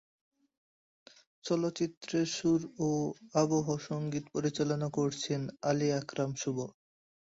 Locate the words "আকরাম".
5.99-6.31